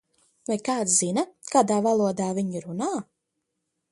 Vai 0.51 0.55
kāds 0.69 0.95
zina, 1.01 1.25
kādā 1.51 1.77
valodā 1.87 2.31
viņi 2.39 2.65
runā? 2.67 2.91